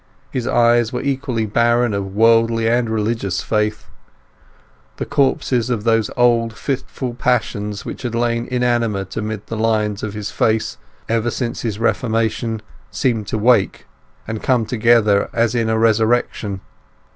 [0.31, 3.85] His eyes were equally barren of worldly and religious faith.
[4.97, 10.15] The corpses of those old fitful passions which had lain inanimate amid the lines of
[10.15, 10.77] his face
[11.07, 13.85] ever since his reformation seemed to wake
[14.27, 16.61] and come together as in a resurrection.